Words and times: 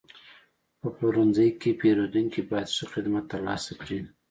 په 0.79 0.87
پلورنځي 0.95 1.47
کې 1.61 1.71
پیرودونکي 1.81 2.41
باید 2.49 2.73
ښه 2.75 2.85
خدمت 2.93 3.23
ترلاسه 3.33 3.71
کړي. 3.81 3.99